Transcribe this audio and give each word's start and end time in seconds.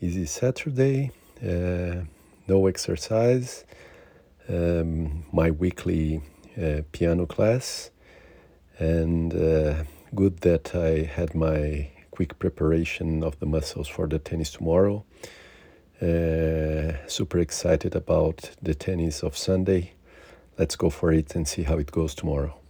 easy 0.00 0.26
Saturday, 0.26 1.10
uh, 1.42 2.02
no 2.46 2.66
exercise, 2.66 3.64
um, 4.48 5.24
my 5.32 5.50
weekly 5.50 6.20
uh, 6.60 6.82
piano 6.92 7.26
class, 7.26 7.90
and 8.78 9.34
uh, 9.34 9.84
good 10.14 10.38
that 10.40 10.74
I 10.74 11.04
had 11.04 11.34
my 11.34 11.90
quick 12.10 12.38
preparation 12.38 13.24
of 13.24 13.38
the 13.40 13.46
muscles 13.46 13.88
for 13.88 14.06
the 14.06 14.18
tennis 14.18 14.50
tomorrow. 14.50 15.04
Uh, 16.02 17.06
super 17.06 17.38
excited 17.38 17.94
about 17.94 18.50
the 18.62 18.74
tennis 18.74 19.22
of 19.22 19.36
Sunday. 19.36 19.92
Let's 20.58 20.76
go 20.76 20.90
for 20.90 21.12
it 21.12 21.34
and 21.34 21.48
see 21.48 21.62
how 21.62 21.78
it 21.78 21.90
goes 21.90 22.14
tomorrow. 22.14 22.63